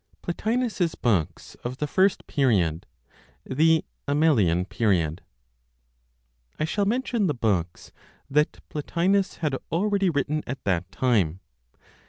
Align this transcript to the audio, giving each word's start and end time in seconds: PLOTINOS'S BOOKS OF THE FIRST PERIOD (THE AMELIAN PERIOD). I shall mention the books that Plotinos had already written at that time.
PLOTINOS'S 0.23 0.95
BOOKS 0.95 1.53
OF 1.63 1.77
THE 1.77 1.85
FIRST 1.85 2.25
PERIOD 2.25 2.87
(THE 3.45 3.85
AMELIAN 4.07 4.65
PERIOD). 4.65 5.21
I 6.59 6.65
shall 6.65 6.85
mention 6.85 7.27
the 7.27 7.35
books 7.35 7.91
that 8.27 8.67
Plotinos 8.69 9.35
had 9.41 9.55
already 9.71 10.09
written 10.09 10.41
at 10.47 10.63
that 10.63 10.91
time. 10.91 11.39